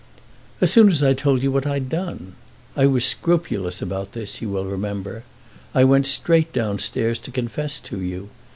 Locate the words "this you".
4.13-4.49